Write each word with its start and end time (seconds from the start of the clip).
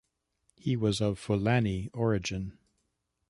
He 0.55 0.75
was 0.75 0.99
of 0.99 1.19
Fulani 1.19 1.91
origin. 1.93 2.57